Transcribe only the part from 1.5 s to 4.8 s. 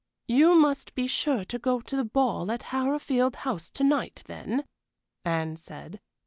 go to the ball at Harrowfield House to night, then,"